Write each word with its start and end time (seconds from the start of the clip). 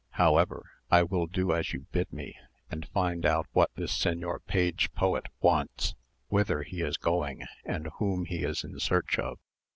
However, 0.13 0.65
I 0.89 1.03
will 1.03 1.27
do 1.27 1.53
as 1.55 1.73
you 1.73 1.81
bid 1.91 2.11
me, 2.11 2.35
and 2.71 2.87
find 2.87 3.23
out 3.23 3.45
what 3.51 3.69
this 3.75 3.95
señor 3.95 4.39
page 4.47 4.91
poet 4.95 5.27
wants, 5.41 5.93
whither 6.27 6.63
he 6.63 6.81
is 6.81 6.97
going, 6.97 7.43
and 7.65 7.87
whom 7.99 8.25
he 8.25 8.43
is 8.43 8.63
in 8.63 8.79
search 8.79 9.19
of. 9.19 9.37